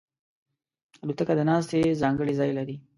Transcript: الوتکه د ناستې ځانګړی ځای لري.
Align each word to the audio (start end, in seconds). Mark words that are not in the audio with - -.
الوتکه 1.03 1.33
د 1.37 1.41
ناستې 1.49 1.97
ځانګړی 2.01 2.33
ځای 2.39 2.51
لري. 2.57 2.75